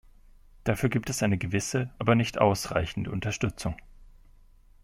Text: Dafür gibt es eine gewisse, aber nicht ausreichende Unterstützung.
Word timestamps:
Dafür 0.63 0.89
gibt 0.89 1.11
es 1.11 1.21
eine 1.21 1.37
gewisse, 1.37 1.91
aber 1.99 2.15
nicht 2.15 2.39
ausreichende 2.39 3.11
Unterstützung. 3.11 3.75